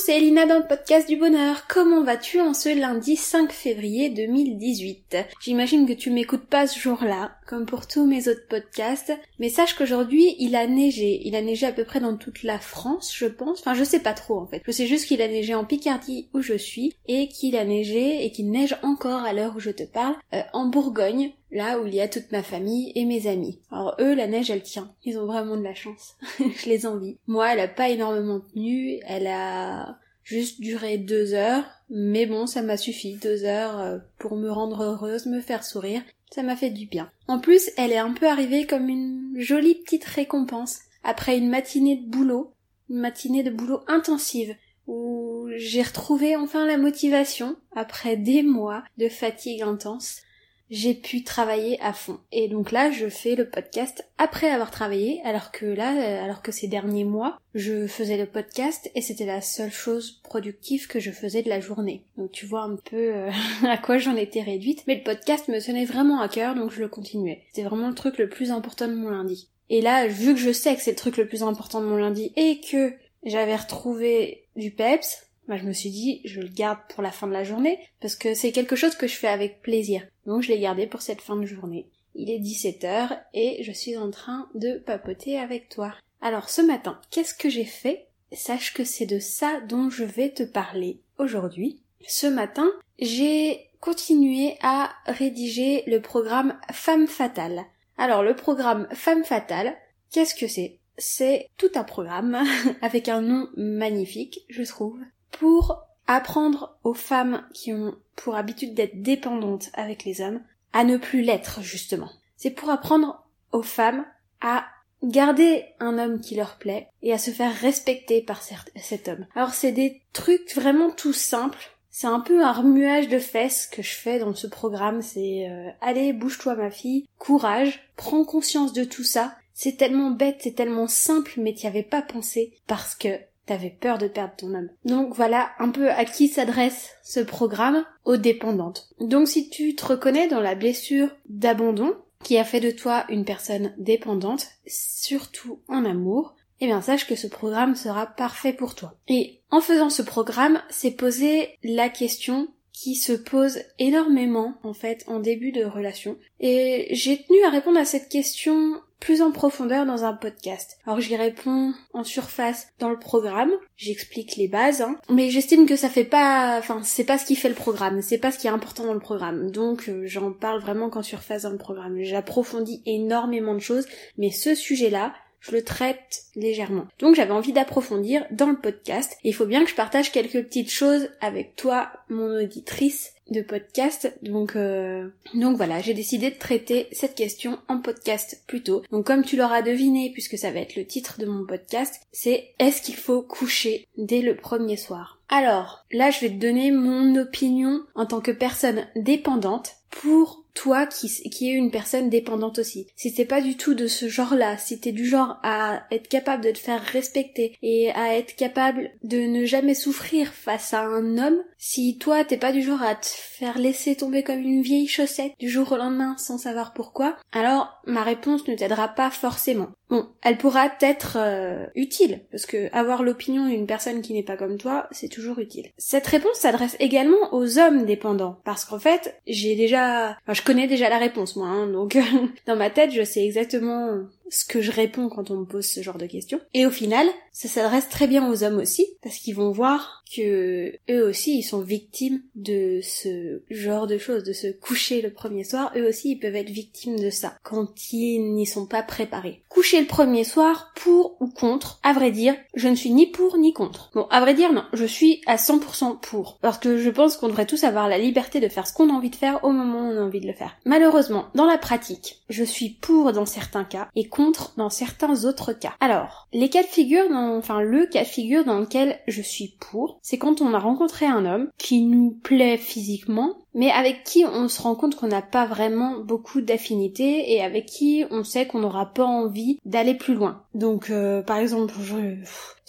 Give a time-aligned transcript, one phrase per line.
[0.00, 1.66] c'est Elina dans le podcast du bonheur.
[1.68, 7.32] Comment vas-tu en ce lundi 5 février 2018 J'imagine que tu m'écoutes pas ce jour-là,
[7.46, 11.20] comme pour tous mes autres podcasts, mais sache qu'aujourd'hui il a neigé.
[11.26, 13.60] Il a neigé à peu près dans toute la France, je pense.
[13.60, 14.62] Enfin, je sais pas trop en fait.
[14.64, 18.24] Je sais juste qu'il a neigé en Picardie où je suis, et qu'il a neigé
[18.24, 21.86] et qu'il neige encore à l'heure où je te parle euh, en Bourgogne, là où
[21.86, 23.60] il y a toute ma famille et mes amis.
[23.70, 24.92] Alors eux, la neige, elle tient.
[25.04, 26.16] Ils ont vraiment de la chance.
[26.38, 27.18] je les envie.
[27.26, 29.00] Moi, elle a pas énormément tenu.
[29.06, 31.64] Elle a juste duré deux heures.
[31.88, 33.16] Mais bon, ça m'a suffi.
[33.16, 36.02] Deux heures euh, pour me rendre heureuse, me faire sourire.
[36.30, 37.10] Ça m'a fait du bien.
[37.26, 40.80] En plus, elle est un peu arrivée comme une jolie petite récompense.
[41.02, 42.52] Après une matinée de boulot.
[42.88, 44.54] Une matinée de boulot intensive
[44.86, 50.22] où j'ai retrouvé enfin la motivation après des mois de fatigue intense
[50.70, 52.20] j'ai pu travailler à fond.
[52.30, 56.42] Et donc là, je fais le podcast après avoir travaillé, alors que là, euh, alors
[56.42, 61.00] que ces derniers mois, je faisais le podcast et c'était la seule chose productive que
[61.00, 62.04] je faisais de la journée.
[62.16, 63.30] Donc tu vois un peu euh,
[63.68, 64.84] à quoi j'en étais réduite.
[64.86, 67.42] Mais le podcast me tenait vraiment à cœur, donc je le continuais.
[67.48, 69.48] C'était vraiment le truc le plus important de mon lundi.
[69.70, 71.96] Et là, vu que je sais que c'est le truc le plus important de mon
[71.96, 72.92] lundi et que
[73.24, 77.26] j'avais retrouvé du peps, bah, je me suis dit, je le garde pour la fin
[77.26, 80.06] de la journée, parce que c'est quelque chose que je fais avec plaisir.
[80.24, 81.90] Donc je l'ai gardé pour cette fin de journée.
[82.14, 85.92] Il est 17h et je suis en train de papoter avec toi.
[86.20, 88.06] Alors ce matin, qu'est-ce que j'ai fait?
[88.30, 91.82] Sache que c'est de ça dont je vais te parler aujourd'hui.
[92.06, 92.70] Ce matin,
[93.00, 97.64] j'ai continué à rédiger le programme Femme Fatale.
[97.98, 99.76] Alors le programme Femme Fatale,
[100.12, 100.78] qu'est-ce que c'est?
[100.96, 102.38] C'est tout un programme
[102.82, 109.02] avec un nom magnifique, je trouve, pour apprendre aux femmes qui ont pour habitude d'être
[109.02, 110.42] dépendantes avec les hommes
[110.72, 112.10] à ne plus l'être justement.
[112.36, 114.04] C'est pour apprendre aux femmes
[114.40, 114.64] à
[115.02, 119.26] garder un homme qui leur plaît et à se faire respecter par cet homme.
[119.34, 121.76] Alors c'est des trucs vraiment tout simples.
[121.90, 125.02] C'est un peu un remuage de fesses que je fais dans ce programme.
[125.02, 129.36] C'est euh, allez, bouge-toi ma fille, courage, prends conscience de tout ça.
[129.54, 133.08] C'est tellement bête, c'est tellement simple, mais t'y avais pas pensé parce que
[133.46, 134.70] t'avais peur de perdre ton homme.
[134.84, 138.88] Donc voilà un peu à qui s'adresse ce programme, aux dépendantes.
[139.00, 143.24] Donc si tu te reconnais dans la blessure d'abandon, qui a fait de toi une
[143.24, 148.94] personne dépendante, surtout en amour, eh bien sache que ce programme sera parfait pour toi.
[149.08, 152.48] Et en faisant ce programme, c'est poser la question
[152.80, 156.16] qui se pose énormément en fait en début de relation.
[156.40, 160.78] Et j'ai tenu à répondre à cette question plus en profondeur dans un podcast.
[160.86, 164.96] Alors j'y réponds en surface dans le programme, j'explique les bases, hein.
[165.10, 168.18] mais j'estime que ça fait pas, enfin c'est pas ce qui fait le programme, c'est
[168.18, 171.42] pas ce qui est important dans le programme, donc euh, j'en parle vraiment qu'en surface
[171.42, 172.02] dans le programme.
[172.02, 173.86] J'approfondis énormément de choses,
[174.18, 176.86] mais ce sujet-là, je le traite légèrement.
[176.98, 180.70] Donc j'avais envie d'approfondir dans le podcast il faut bien que je partage quelques petites
[180.70, 184.12] choses avec toi, mon auditrice de podcast.
[184.22, 188.82] Donc euh, donc voilà, j'ai décidé de traiter cette question en podcast plutôt.
[188.90, 192.54] Donc comme tu l'auras deviné puisque ça va être le titre de mon podcast, c'est
[192.58, 195.20] est-ce qu'il faut coucher dès le premier soir?
[195.28, 200.86] Alors, là je vais te donner mon opinion en tant que personne dépendante pour toi
[200.86, 202.86] qui, qui es une personne dépendante aussi.
[202.96, 206.44] Si t'es pas du tout de ce genre-là, si t'es du genre à être capable
[206.44, 211.18] de te faire respecter et à être capable de ne jamais souffrir face à un
[211.18, 214.88] homme, si toi t'es pas du genre à te faire laisser tomber comme une vieille
[214.88, 219.68] chaussette du jour au lendemain sans savoir pourquoi, alors ma réponse ne t'aidera pas forcément.
[219.90, 224.36] Bon, elle pourra être euh, utile, parce que avoir l'opinion d'une personne qui n'est pas
[224.36, 225.70] comme toi, c'est toujours utile.
[225.78, 230.68] Cette réponse s'adresse également aux hommes dépendants, parce qu'en fait, j'ai déjà, enfin, je connais
[230.68, 231.98] déjà la réponse moi, hein, donc
[232.46, 233.98] dans ma tête, je sais exactement
[234.30, 236.40] ce que je réponds quand on me pose ce genre de questions.
[236.54, 240.72] Et au final, ça s'adresse très bien aux hommes aussi, parce qu'ils vont voir que
[240.90, 245.44] eux aussi ils sont victimes de ce genre de choses, de se coucher le premier
[245.44, 249.42] soir, eux aussi ils peuvent être victimes de ça quand ils n'y sont pas préparés.
[249.48, 253.38] Coucher le premier soir, pour ou contre, à vrai dire, je ne suis ni pour
[253.38, 253.90] ni contre.
[253.94, 257.28] Bon, à vrai dire non, je suis à 100% pour, parce que je pense qu'on
[257.28, 259.88] devrait tous avoir la liberté de faire ce qu'on a envie de faire au moment
[259.88, 260.56] où on a envie de le faire.
[260.64, 264.08] Malheureusement, dans la pratique, je suis pour dans certains cas et
[264.56, 265.72] dans certains autres cas.
[265.80, 269.56] Alors, les cas de figure dans, enfin le cas de figure dans lequel je suis
[269.60, 274.24] pour, c'est quand on a rencontré un homme qui nous plaît physiquement, mais avec qui
[274.24, 278.46] on se rend compte qu'on n'a pas vraiment beaucoup d'affinités et avec qui on sait
[278.46, 280.42] qu'on n'aura pas envie d'aller plus loin.
[280.54, 282.16] Donc euh, par exemple, je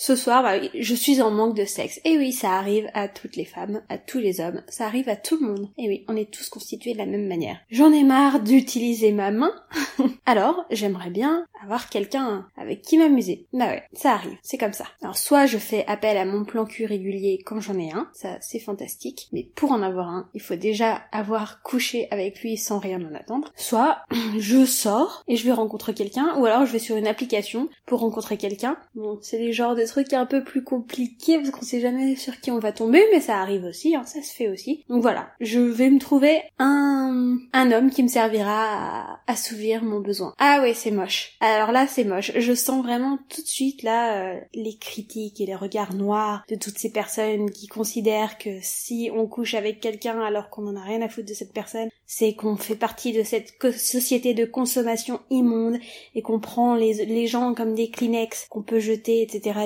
[0.02, 2.02] ce soir, bah, je suis en manque de sexe.
[2.06, 5.16] Et oui, ça arrive à toutes les femmes, à tous les hommes, ça arrive à
[5.16, 5.70] tout le monde.
[5.78, 7.60] Et oui, on est tous constitués de la même manière.
[7.70, 9.54] J'en ai marre d'utiliser ma main,
[10.26, 13.46] alors j'aimerais bien avoir quelqu'un avec qui m'amuser.
[13.54, 14.86] Bah ouais, ça arrive, c'est comme ça.
[15.04, 18.38] Alors soit je fais appel à mon plan cul régulier quand j'en ai un, ça
[18.42, 22.80] c'est fantastique, mais pour en avoir un, il faut déjà avoir couché avec lui sans
[22.80, 23.52] rien en attendre.
[23.56, 24.00] Soit
[24.40, 28.00] je sors et je vais rencontrer quelqu'un, ou alors je vais sur une application pour
[28.00, 28.78] rencontrer quelqu'un.
[28.96, 32.40] Bon, c'est des genres de trucs un peu plus compliqués parce qu'on sait jamais sur
[32.40, 34.84] qui on va tomber, mais ça arrive aussi, hein, ça se fait aussi.
[34.90, 40.00] Donc voilà, je vais me trouver un, un homme qui me servira à assouvir mon
[40.00, 40.34] besoin.
[40.40, 41.34] Ah ouais, c'est moche.
[41.42, 42.32] Alors là, c'est moche.
[42.36, 46.56] Je sens vraiment tout de suite là euh, les critiques et les regards noirs de
[46.56, 50.84] toutes ces personnes qui considèrent que si on couche avec quelqu'un alors qu'on en a
[50.84, 55.20] rien à foutre de cette personne, c'est qu'on fait partie de cette société de consommation
[55.30, 55.78] immonde
[56.16, 59.60] et qu'on prend les, les gens comme des Kleenex qu'on peut jeter, etc.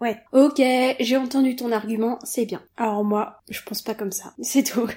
[0.00, 0.18] Ouais.
[0.32, 0.60] Ok,
[1.00, 2.62] j'ai entendu ton argument, c'est bien.
[2.76, 4.34] Alors moi, je pense pas comme ça.
[4.42, 4.88] C'est tout.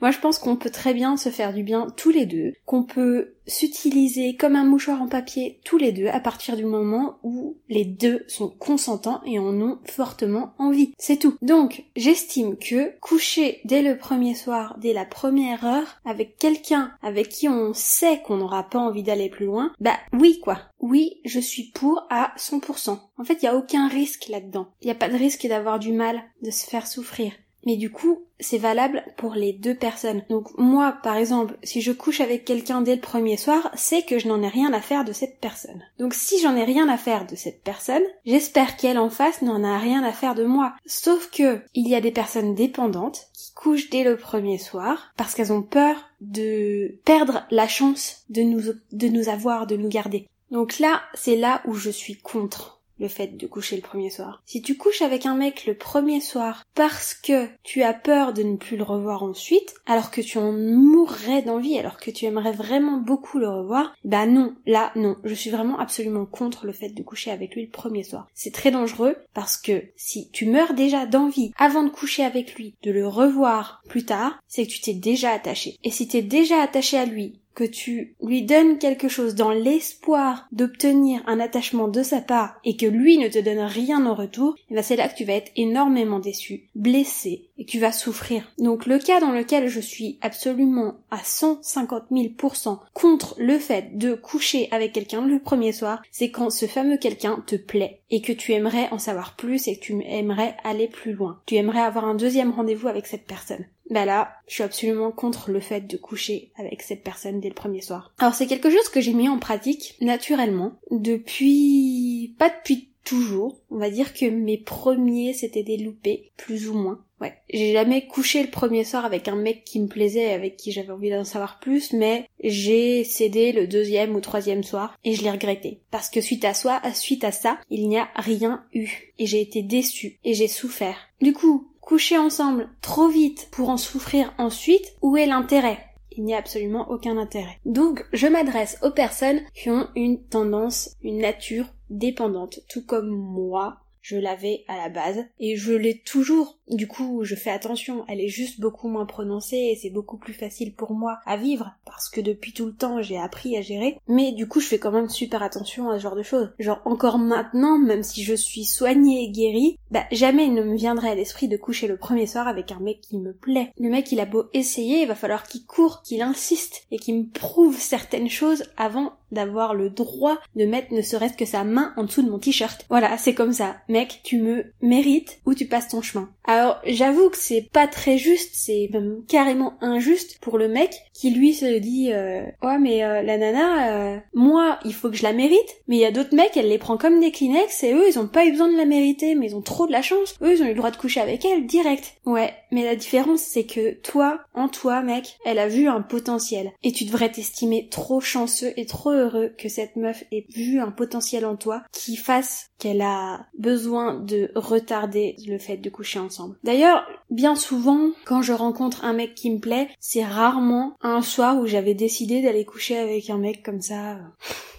[0.00, 2.84] Moi, je pense qu'on peut très bien se faire du bien tous les deux, qu'on
[2.84, 7.56] peut s'utiliser comme un mouchoir en papier tous les deux à partir du moment où
[7.68, 10.92] les deux sont consentants et en ont fortement envie.
[10.98, 11.36] C'est tout.
[11.42, 17.28] Donc, j'estime que coucher dès le premier soir, dès la première heure, avec quelqu'un avec
[17.28, 20.58] qui on sait qu'on n'aura pas envie d'aller plus loin, bah oui quoi.
[20.80, 22.98] Oui, je suis pour à 100%.
[23.18, 24.68] En fait, il n'y a aucun risque là-dedans.
[24.80, 27.32] Il n'y a pas de risque d'avoir du mal, de se faire souffrir.
[27.64, 30.24] Mais du coup, c'est valable pour les deux personnes.
[30.28, 34.18] Donc moi, par exemple, si je couche avec quelqu'un dès le premier soir, c'est que
[34.18, 35.82] je n'en ai rien à faire de cette personne.
[35.98, 39.62] Donc si j'en ai rien à faire de cette personne, j'espère qu'elle en face n'en
[39.62, 40.74] a rien à faire de moi.
[40.86, 45.34] Sauf que il y a des personnes dépendantes qui couchent dès le premier soir parce
[45.34, 50.26] qu'elles ont peur de perdre la chance de nous, de nous avoir, de nous garder.
[50.50, 54.42] Donc là, c'est là où je suis contre le fait de coucher le premier soir.
[54.46, 58.42] Si tu couches avec un mec le premier soir parce que tu as peur de
[58.42, 62.52] ne plus le revoir ensuite, alors que tu en mourrais d'envie, alors que tu aimerais
[62.52, 66.90] vraiment beaucoup le revoir, bah non, là non, je suis vraiment absolument contre le fait
[66.90, 68.28] de coucher avec lui le premier soir.
[68.34, 72.76] C'est très dangereux parce que si tu meurs déjà d'envie avant de coucher avec lui,
[72.84, 75.76] de le revoir plus tard, c'est que tu t'es déjà attaché.
[75.82, 80.46] Et si t'es déjà attaché à lui que tu lui donnes quelque chose dans l'espoir
[80.52, 84.54] d'obtenir un attachement de sa part et que lui ne te donne rien en retour,
[84.56, 87.92] et eh ben c'est là que tu vas être énormément déçu, blessé et tu vas
[87.92, 88.50] souffrir.
[88.58, 94.14] Donc le cas dans lequel je suis absolument à 150 000% contre le fait de
[94.14, 98.32] coucher avec quelqu'un le premier soir, c'est quand ce fameux quelqu'un te plaît et que
[98.32, 101.40] tu aimerais en savoir plus et que tu aimerais aller plus loin.
[101.46, 105.50] Tu aimerais avoir un deuxième rendez-vous avec cette personne bah là, je suis absolument contre
[105.50, 108.12] le fait de coucher avec cette personne dès le premier soir.
[108.18, 113.60] Alors c'est quelque chose que j'ai mis en pratique naturellement depuis pas depuis toujours.
[113.70, 117.04] On va dire que mes premiers c'était des loupés, plus ou moins.
[117.20, 117.34] Ouais.
[117.50, 120.90] J'ai jamais couché le premier soir avec un mec qui me plaisait, avec qui j'avais
[120.90, 125.30] envie d'en savoir plus, mais j'ai cédé le deuxième ou troisième soir et je l'ai
[125.30, 125.80] regretté.
[125.92, 129.14] Parce que suite à soi, suite à ça, il n'y a rien eu.
[129.20, 130.18] Et j'ai été déçue.
[130.24, 130.96] Et j'ai souffert.
[131.20, 135.78] Du coup, coucher ensemble trop vite pour en souffrir ensuite, où est l'intérêt?
[136.16, 137.58] Il n'y a absolument aucun intérêt.
[137.64, 143.78] Donc, je m'adresse aux personnes qui ont une tendance, une nature dépendante, tout comme moi,
[144.02, 146.58] je l'avais à la base et je l'ai toujours.
[146.72, 150.32] Du coup, je fais attention, elle est juste beaucoup moins prononcée et c'est beaucoup plus
[150.32, 153.98] facile pour moi à vivre parce que depuis tout le temps j'ai appris à gérer.
[154.08, 156.50] Mais du coup, je fais quand même super attention à ce genre de choses.
[156.58, 160.76] Genre encore maintenant, même si je suis soignée et guérie, bah jamais il ne me
[160.76, 163.72] viendrait à l'esprit de coucher le premier soir avec un mec qui me plaît.
[163.78, 167.18] Le mec, il a beau essayer, il va falloir qu'il court, qu'il insiste et qu'il
[167.18, 171.92] me prouve certaines choses avant d'avoir le droit de mettre ne serait-ce que sa main
[171.96, 172.84] en dessous de mon t-shirt.
[172.88, 173.76] Voilà, c'est comme ça.
[173.88, 176.28] Mec, tu me mérites ou tu passes ton chemin.
[176.62, 181.30] Alors, j'avoue que c'est pas très juste, c'est même carrément injuste pour le mec qui
[181.30, 185.24] lui se dit euh, ouais mais euh, la nana euh, moi il faut que je
[185.24, 185.76] la mérite.
[185.88, 188.18] Mais il y a d'autres mecs elle les prend comme des Kleenex et eux ils
[188.18, 190.36] ont pas eu besoin de la mériter mais ils ont trop de la chance.
[190.40, 192.14] Eux ils ont eu le droit de coucher avec elle direct.
[192.26, 196.70] Ouais mais la différence c'est que toi en toi mec elle a vu un potentiel.
[196.84, 200.92] Et tu devrais t'estimer trop chanceux et trop heureux que cette meuf ait vu un
[200.92, 206.20] potentiel en toi qui fasse qu'elle a besoin de retarder le fait de coucher
[206.64, 211.58] D'ailleurs, bien souvent, quand je rencontre un mec qui me plaît, c'est rarement un soir
[211.58, 214.18] où j'avais décidé d'aller coucher avec un mec comme ça.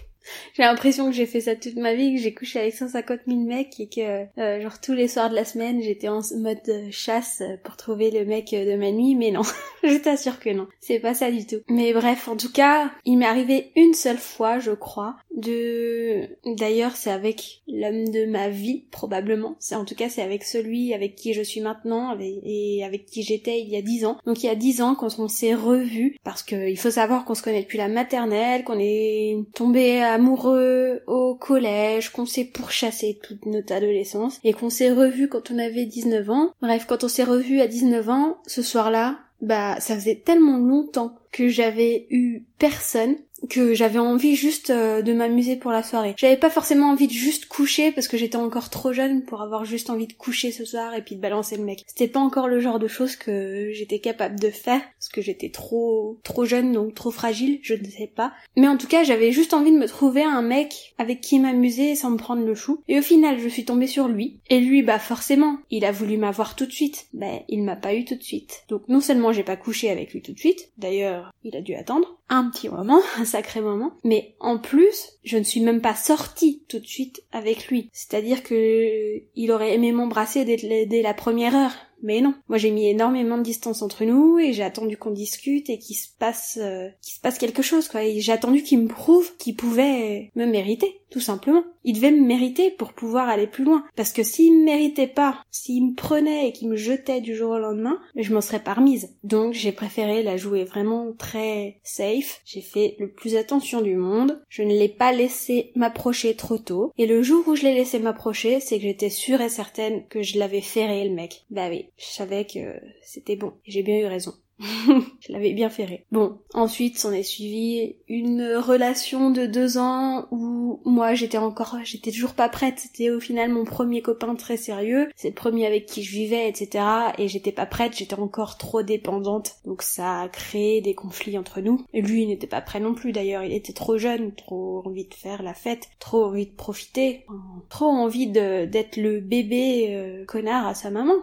[0.54, 3.40] J'ai l'impression que j'ai fait ça toute ma vie, que j'ai couché avec 150 000
[3.40, 7.42] mecs et que euh, genre tous les soirs de la semaine j'étais en mode chasse
[7.62, 9.42] pour trouver le mec de ma nuit, mais non,
[9.82, 11.60] je t'assure que non, c'est pas ça du tout.
[11.68, 16.96] Mais bref, en tout cas, il m'est arrivé une seule fois, je crois, de d'ailleurs
[16.96, 19.56] c'est avec l'homme de ma vie probablement.
[19.58, 23.22] C'est en tout cas c'est avec celui avec qui je suis maintenant et avec qui
[23.22, 24.18] j'étais il y a dix ans.
[24.26, 27.24] Donc il y a dix ans quand on s'est revus parce que il faut savoir
[27.24, 33.18] qu'on se connaît depuis la maternelle qu'on est tombé amoureux au collège qu'on s'est pourchassé
[33.22, 36.50] toute notre adolescence et qu'on s'est revus quand on avait 19 ans.
[36.62, 41.16] Bref quand on s'est revus à 19 ans ce soir-là bah ça faisait tellement longtemps
[41.32, 43.16] que j'avais eu personne
[43.48, 46.14] que j'avais envie juste euh, de m'amuser pour la soirée.
[46.16, 49.64] J'avais pas forcément envie de juste coucher parce que j'étais encore trop jeune pour avoir
[49.64, 51.84] juste envie de coucher ce soir et puis de balancer le mec.
[51.86, 55.50] C'était pas encore le genre de choses que j'étais capable de faire parce que j'étais
[55.50, 58.32] trop trop jeune donc trop fragile, je ne sais pas.
[58.56, 61.94] Mais en tout cas, j'avais juste envie de me trouver un mec avec qui m'amuser
[61.94, 62.82] sans me prendre le chou.
[62.88, 64.40] Et au final, je suis tombée sur lui.
[64.48, 67.06] Et lui, bah forcément, il a voulu m'avoir tout de suite.
[67.12, 68.64] Ben, il m'a pas eu tout de suite.
[68.68, 71.74] Donc non seulement j'ai pas couché avec lui tout de suite, d'ailleurs, il a dû
[71.74, 73.00] attendre un petit moment,
[73.60, 73.92] moment.
[74.04, 77.90] Mais en plus, je ne suis même pas sortie tout de suite avec lui.
[77.92, 81.72] C'est-à-dire que il aurait aimé m'embrasser dès, la première heure.
[82.04, 85.70] Mais non, moi j'ai mis énormément de distance entre nous et j'ai attendu qu'on discute
[85.70, 88.04] et qu'il se passe euh, qu'il se passe quelque chose quoi.
[88.04, 91.64] Et j'ai attendu qu'il me prouve qu'il pouvait me mériter, tout simplement.
[91.82, 93.84] Il devait me mériter pour pouvoir aller plus loin.
[93.96, 97.52] Parce que s'il me méritait pas, s'il me prenait et qu'il me jetait du jour
[97.52, 99.14] au lendemain, je m'en serais pas remise.
[99.22, 102.42] Donc j'ai préféré la jouer vraiment très safe.
[102.44, 104.42] J'ai fait le plus attention du monde.
[104.50, 106.92] Je ne l'ai pas laissé m'approcher trop tôt.
[106.98, 110.22] Et le jour où je l'ai laissé m'approcher, c'est que j'étais sûre et certaine que
[110.22, 111.44] je l'avais ferré le mec.
[111.50, 113.54] Bah oui je savais que c'était bon.
[113.64, 114.34] J'ai bien eu raison.
[115.20, 116.06] je l'avais bien ferré.
[116.12, 122.12] Bon, ensuite s'en est suivi une relation de deux ans où moi j'étais encore, j'étais
[122.12, 122.78] toujours pas prête.
[122.78, 125.08] C'était au final mon premier copain très sérieux.
[125.16, 126.84] C'est le premier avec qui je vivais, etc.
[127.18, 129.56] Et j'étais pas prête, j'étais encore trop dépendante.
[129.64, 131.84] Donc ça a créé des conflits entre nous.
[131.92, 133.42] Et lui il n'était pas prêt non plus d'ailleurs.
[133.42, 137.26] Il était trop jeune, trop envie de faire la fête, trop envie de profiter,
[137.70, 141.14] trop envie d'être le bébé euh, connard à sa maman.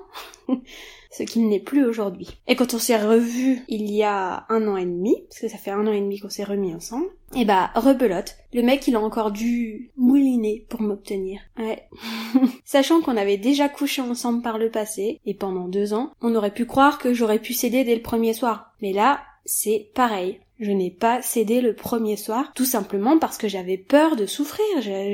[1.11, 2.39] ce qu'il n'est plus aujourd'hui.
[2.47, 5.57] Et quand on s'est revus il y a un an et demi, parce que ça
[5.57, 8.87] fait un an et demi qu'on s'est remis ensemble, et eh bah rebelote, le mec
[8.87, 11.39] il a encore dû mouliner pour m'obtenir.
[11.57, 11.87] Ouais.
[12.65, 16.53] Sachant qu'on avait déjà couché ensemble par le passé, et pendant deux ans, on aurait
[16.53, 18.73] pu croire que j'aurais pu céder dès le premier soir.
[18.81, 23.47] Mais là, c'est pareil je n'ai pas cédé le premier soir, tout simplement parce que
[23.47, 24.63] j'avais peur de souffrir,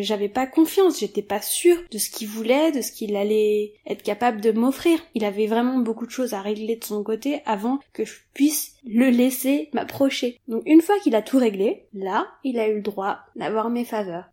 [0.01, 4.03] j'avais pas confiance, j'étais pas sûre de ce qu'il voulait, de ce qu'il allait être
[4.03, 4.99] capable de m'offrir.
[5.15, 8.75] Il avait vraiment beaucoup de choses à régler de son côté avant que je puisse
[8.85, 10.37] le laisser m'approcher.
[10.47, 13.85] Donc une fois qu'il a tout réglé, là, il a eu le droit d'avoir mes
[13.85, 14.25] faveurs.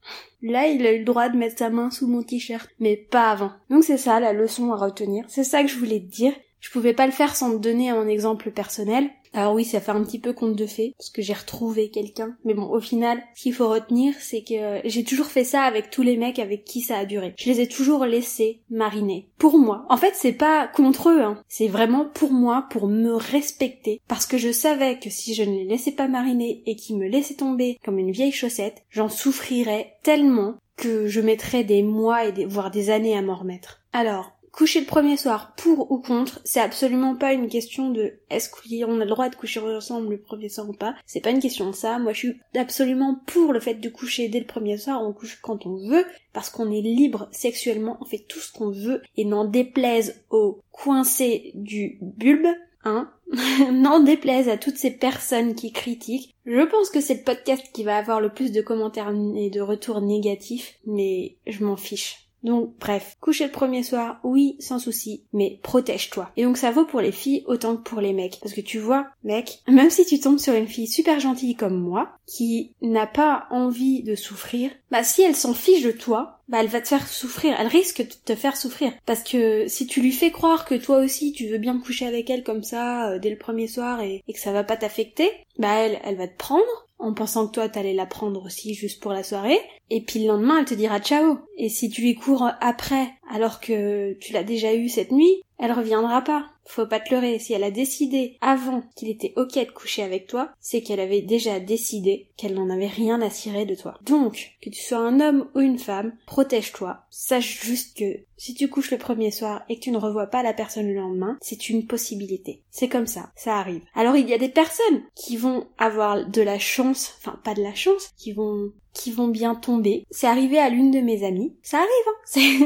[0.43, 3.31] Là, il a eu le droit de mettre sa main sous mon t-shirt, mais pas
[3.31, 3.53] avant.
[3.71, 5.25] Donc c'est ça la leçon à retenir.
[5.29, 6.35] C'est ça que je voulais te dire.
[6.65, 9.11] Je pouvais pas le faire sans te donner un exemple personnel.
[9.35, 12.39] Alors oui, ça fait un petit peu conte de fées, parce que j'ai retrouvé quelqu'un.
[12.47, 15.91] Mais bon, au final, ce qu'il faut retenir, c'est que j'ai toujours fait ça avec
[15.91, 17.35] tous les mecs avec qui ça a duré.
[17.37, 19.29] Je les ai toujours laissés mariner.
[19.37, 19.85] Pour moi.
[19.91, 21.39] En fait, c'est pas contre eux, hein.
[21.49, 24.01] C'est vraiment pour moi, pour me respecter.
[24.09, 27.09] Parce que je savais que si je ne les laissais pas mariner et qu'ils me
[27.09, 32.33] laissaient tomber comme une vieille chaussette, j'en souffrirais tellement que je mettrais des mois et
[32.33, 33.83] des, voire des années à m'en remettre.
[33.93, 38.49] Alors, Coucher le premier soir, pour ou contre, c'est absolument pas une question de est-ce
[38.49, 40.95] qu'on a le droit de coucher ensemble le premier soir ou pas.
[41.07, 41.99] C'est pas une question de ça.
[41.99, 45.03] Moi, je suis absolument pour le fait de coucher dès le premier soir.
[45.03, 48.71] On couche quand on veut, parce qu'on est libre sexuellement, on fait tout ce qu'on
[48.71, 52.47] veut, et n'en déplaise au coincé du bulbe,
[52.85, 53.11] hein.
[53.73, 56.33] n'en déplaise à toutes ces personnes qui critiquent.
[56.47, 59.61] Je pense que c'est le podcast qui va avoir le plus de commentaires et de
[59.61, 62.24] retours négatifs, mais je m'en fiche.
[62.45, 66.31] Donc bref, coucher le premier soir, oui, sans souci, mais protège-toi.
[66.37, 68.39] Et donc ça vaut pour les filles autant que pour les mecs.
[68.41, 71.81] Parce que tu vois, mec, même si tu tombes sur une fille super gentille comme
[71.81, 76.59] moi, qui n'a pas envie de souffrir, bah si elle s'en fiche de toi, bah
[76.61, 78.93] elle va te faire souffrir, elle risque de te faire souffrir.
[79.07, 82.29] Parce que si tu lui fais croire que toi aussi tu veux bien coucher avec
[82.29, 85.31] elle comme ça euh, dès le premier soir et, et que ça va pas t'affecter,
[85.59, 86.63] bah elle, elle va te prendre
[87.05, 89.59] en pensant que toi t'allais la prendre aussi juste pour la soirée,
[89.91, 91.39] et puis le lendemain elle te dira ciao.
[91.59, 95.73] Et si tu lui cours après alors que tu l'as déjà eu cette nuit, elle
[95.73, 96.54] reviendra pas.
[96.67, 100.27] Faut pas te leurrer, si elle a décidé avant qu'il était ok de coucher avec
[100.27, 103.99] toi, c'est qu'elle avait déjà décidé qu'elle n'en avait rien à cirer de toi.
[104.03, 107.05] Donc, que tu sois un homme ou une femme, protège-toi.
[107.11, 110.43] Sache juste que si tu couches le premier soir et que tu ne revois pas
[110.43, 112.63] la personne le lendemain, c'est une possibilité.
[112.71, 113.83] C'est comme ça, ça arrive.
[113.95, 117.63] Alors il y a des personnes qui vont avoir de la chance, enfin pas de
[117.63, 120.07] la chance, qui vont qui vont bien tomber.
[120.11, 121.53] C'est arrivé à l'une de mes amies.
[121.63, 121.89] Ça arrive,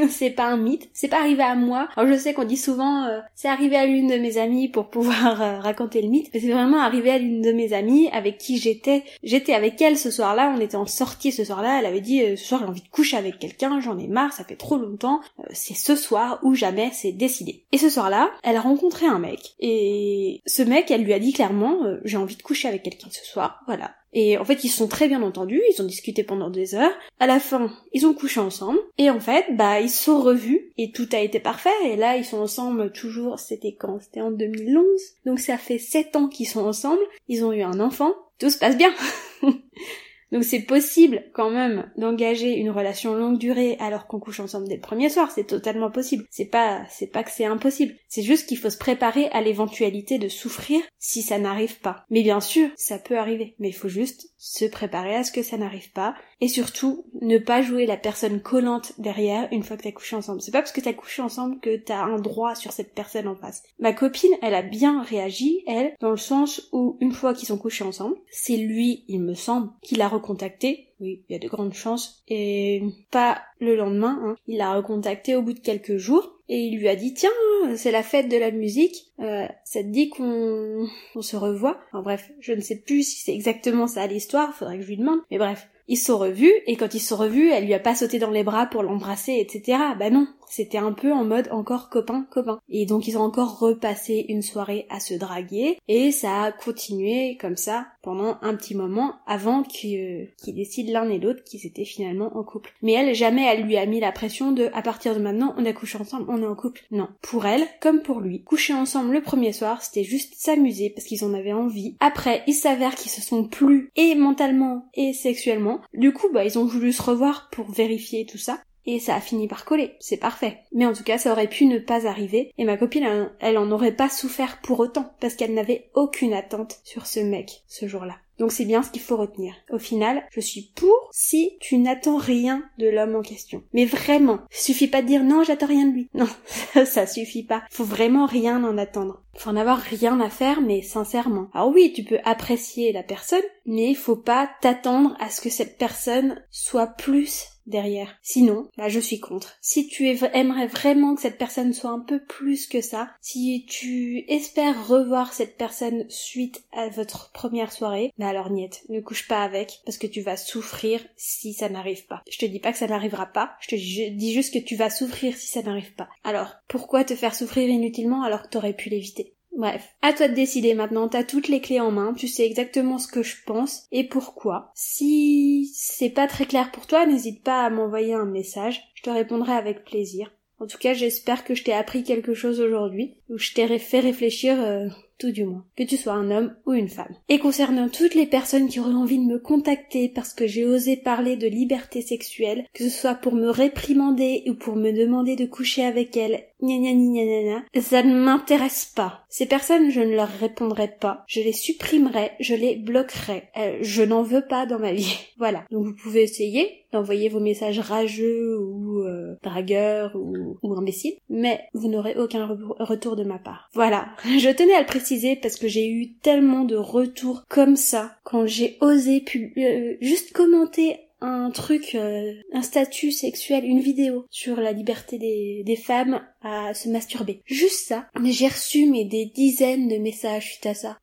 [0.02, 0.88] hein c'est pas un mythe.
[0.92, 1.88] C'est pas arrivé à moi.
[1.96, 4.90] Alors je sais qu'on dit souvent euh, c'est arrivé à l'une de mes amies pour
[4.90, 8.38] pouvoir euh, raconter le mythe, mais c'est vraiment arrivé à l'une de mes amies avec
[8.38, 9.02] qui j'étais.
[9.22, 11.80] J'étais avec elle ce soir-là, on était en sortie ce soir-là.
[11.80, 14.44] Elle avait dit ce soir j'ai envie de coucher avec quelqu'un, j'en ai marre, ça
[14.44, 15.20] fait trop longtemps.
[15.52, 17.64] c'est ce soir ou jamais, c'est décidé.
[17.72, 21.32] Et ce soir-là, elle a rencontré un mec et ce mec, elle lui a dit
[21.32, 23.62] clairement j'ai envie de coucher avec quelqu'un ce soir.
[23.66, 23.90] Voilà.
[24.12, 26.92] Et en fait, ils se sont très bien entendus, ils ont discuté pendant des heures.
[27.20, 28.78] À la fin, ils ont couché ensemble.
[28.96, 31.70] Et en fait, bah, ils se sont revus et tout a été parfait.
[31.84, 34.00] Et là, ils sont ensemble toujours, c'était quand?
[34.00, 34.84] C'était en 2011.
[35.26, 37.02] Donc ça fait sept ans qu'ils sont ensemble.
[37.28, 38.12] Ils ont eu un enfant.
[38.38, 38.94] Tout se passe bien.
[40.32, 44.76] Donc c'est possible quand même d'engager une relation longue durée alors qu'on couche ensemble dès
[44.76, 46.24] le premier soir, c'est totalement possible.
[46.30, 50.18] C'est pas c'est pas que c'est impossible, c'est juste qu'il faut se préparer à l'éventualité
[50.18, 52.04] de souffrir si ça n'arrive pas.
[52.10, 55.42] Mais bien sûr, ça peut arriver, mais il faut juste se préparer à ce que
[55.42, 59.82] ça n'arrive pas et surtout ne pas jouer la personne collante derrière une fois que
[59.82, 60.40] t'as couché ensemble.
[60.40, 63.34] C'est pas parce que t'as couché ensemble que t'as un droit sur cette personne en
[63.34, 63.62] face.
[63.78, 67.58] Ma copine, elle a bien réagi, elle, dans le sens où une fois qu'ils ont
[67.58, 71.48] couché ensemble, c'est lui, il me semble, qui l'a recontacté oui, il y a de
[71.48, 72.22] grandes chances.
[72.28, 74.36] Et pas le lendemain, hein.
[74.46, 77.30] il l'a recontacté au bout de quelques jours et il lui a dit tiens,
[77.76, 80.88] c'est la fête de la musique, euh, ça te dit qu'on
[81.20, 81.78] se revoit?
[81.88, 84.96] Enfin bref, je ne sais plus si c'est exactement ça l'histoire, faudrait que je lui
[84.96, 85.20] demande.
[85.30, 87.78] Mais bref, ils se sont revus, et quand ils se sont revus, elle lui a
[87.78, 89.78] pas sauté dans les bras pour l'embrasser, etc.
[89.98, 92.60] Bah non, c'était un peu en mode encore copain, copain.
[92.68, 97.36] Et donc ils ont encore repassé une soirée à se draguer, et ça a continué
[97.40, 102.36] comme ça pendant un petit moment avant qu'ils décident l'un et l'autre qu'ils étaient finalement
[102.36, 102.72] en couple.
[102.82, 105.66] Mais elle, jamais elle lui a mis la pression de à partir de maintenant on
[105.66, 106.82] a couché ensemble, on est en couple.
[106.90, 107.08] Non.
[107.22, 111.24] Pour elle, comme pour lui, coucher ensemble le premier soir, c'était juste s'amuser parce qu'ils
[111.24, 111.96] en avaient envie.
[112.00, 116.58] Après, il s'avère qu'ils se sont plus et mentalement et sexuellement du coup, bah, ils
[116.58, 118.60] ont voulu se revoir pour vérifier tout ça.
[118.90, 120.60] Et ça a fini par coller, c'est parfait.
[120.72, 123.70] Mais en tout cas, ça aurait pu ne pas arriver, et ma copine, elle en
[123.70, 128.14] aurait pas souffert pour autant, parce qu'elle n'avait aucune attente sur ce mec, ce jour-là.
[128.38, 129.54] Donc c'est bien ce qu'il faut retenir.
[129.70, 133.62] Au final, je suis pour si tu n'attends rien de l'homme en question.
[133.72, 136.08] Mais vraiment, suffit pas de dire non, j'attends rien de lui.
[136.14, 136.28] Non,
[136.84, 137.64] ça, suffit pas.
[137.70, 139.22] Faut vraiment rien en attendre.
[139.34, 141.48] Faut en avoir rien à faire, mais sincèrement.
[141.52, 145.76] Alors oui, tu peux apprécier la personne, mais faut pas t'attendre à ce que cette
[145.76, 148.16] personne soit plus derrière.
[148.22, 149.56] Sinon, bah je suis contre.
[149.60, 154.24] Si tu aimerais vraiment que cette personne soit un peu plus que ça, si tu
[154.28, 159.42] espères revoir cette personne suite à votre première soirée, bah alors niette, ne couche pas
[159.42, 162.22] avec parce que tu vas souffrir si ça n'arrive pas.
[162.30, 164.90] Je te dis pas que ça n'arrivera pas, je te dis juste que tu vas
[164.90, 166.08] souffrir si ça n'arrive pas.
[166.24, 169.34] Alors, pourquoi te faire souffrir inutilement alors que t'aurais pu l'éviter?
[169.58, 172.96] Bref, à toi de décider maintenant, t'as toutes les clés en main, tu sais exactement
[172.96, 174.70] ce que je pense et pourquoi.
[174.76, 179.10] Si c'est pas très clair pour toi, n'hésite pas à m'envoyer un message, je te
[179.10, 180.30] répondrai avec plaisir.
[180.60, 184.00] En tout cas, j'espère que je t'ai appris quelque chose aujourd'hui, ou je t'ai fait
[184.00, 187.14] réfléchir euh, tout du moins, que tu sois un homme ou une femme.
[187.28, 190.96] Et concernant toutes les personnes qui auraient envie de me contacter parce que j'ai osé
[190.96, 195.46] parler de liberté sexuelle, que ce soit pour me réprimander ou pour me demander de
[195.46, 199.24] coucher avec elles, ça ne m'intéresse pas.
[199.28, 203.44] Ces personnes, je ne leur répondrai pas, je les supprimerai, je les bloquerai.
[203.56, 205.18] Euh, je n'en veux pas dans ma vie.
[205.38, 205.64] voilà.
[205.70, 208.87] Donc vous pouvez essayer d'envoyer vos messages rageux ou
[209.28, 212.46] euh, dragueurs ou, imbéciles, mais vous n'aurez aucun
[212.78, 213.68] retour de ma part.
[213.74, 214.08] Voilà.
[214.24, 218.46] Je tenais à le préciser parce que j'ai eu tellement de retours comme ça quand
[218.46, 219.24] j'ai osé
[219.58, 225.76] euh, juste commenter un truc, euh, un statut sexuel, une vidéo sur la liberté des
[225.76, 227.42] femmes à se masturber.
[227.46, 228.06] Juste ça.
[228.24, 230.98] J'ai reçu mais des dizaines de messages suite à ça.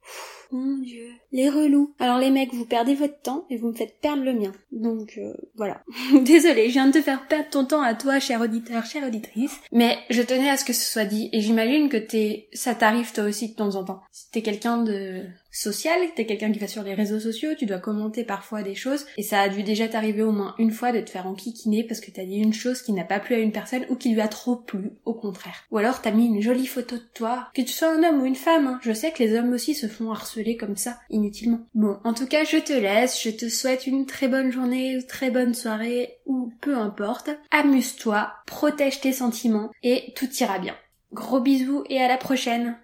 [0.52, 1.10] mon dieu.
[1.32, 1.94] Les relous.
[2.00, 4.54] Alors les mecs, vous perdez votre temps et vous me faites perdre le mien.
[4.72, 5.82] Donc euh, voilà.
[6.22, 9.60] Désolée, je viens de te faire perdre ton temps à toi, cher auditeur, chère auditrice.
[9.72, 13.12] Mais je tenais à ce que ce soit dit et j'imagine que t'es, ça t'arrive
[13.12, 14.02] toi aussi de temps en temps.
[14.12, 17.80] Si t'es quelqu'un de social, t'es quelqu'un qui va sur les réseaux sociaux, tu dois
[17.80, 21.00] commenter parfois des choses, et ça a dû déjà t'arriver au moins une fois de
[21.00, 23.54] te faire enquiquiner parce que t'as dit une chose qui n'a pas plu à une
[23.54, 24.92] personne ou qui lui a trop plu,
[25.72, 28.26] Ou alors t'as mis une jolie photo de toi, que tu sois un homme ou
[28.26, 28.80] une femme, hein.
[28.82, 31.62] je sais que les hommes aussi se font harceler comme ça, inutilement.
[31.74, 35.06] Bon, en tout cas, je te laisse, je te souhaite une très bonne journée, une
[35.06, 37.30] très bonne soirée, ou peu importe.
[37.52, 40.76] Amuse-toi, protège tes sentiments, et tout ira bien.
[41.14, 42.78] Gros bisous et à la prochaine